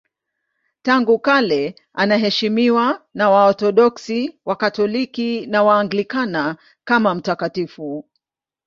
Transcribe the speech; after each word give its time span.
Tangu 0.81 1.19
kale 1.19 1.75
anaheshimiwa 1.93 3.05
na 3.13 3.29
Waorthodoksi, 3.29 4.39
Wakatoliki 4.45 5.45
na 5.47 5.63
Waanglikana 5.63 6.57
kama 6.83 7.15
mtakatifu. 7.15 8.05